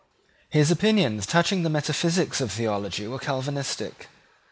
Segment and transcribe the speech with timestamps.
[0.49, 4.07] His opinions touching the metaphysics of theology were Calvinistic.